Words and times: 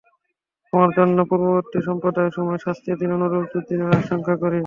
আমি 0.03 0.19
তোমাদের 0.73 0.95
জন্য 0.99 1.17
পূর্ববর্তী 1.29 1.79
সম্প্রদায়সমূহের 1.87 2.63
শাস্তির 2.65 2.99
দিনের 2.99 3.17
অনুরূপ 3.19 3.45
দুর্দিনের 3.51 3.97
আশংকা 3.99 4.33
করি। 4.43 4.59